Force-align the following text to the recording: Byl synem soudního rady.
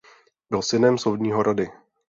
Byl 0.49 0.61
synem 0.61 0.97
soudního 0.97 1.43
rady. 1.43 1.69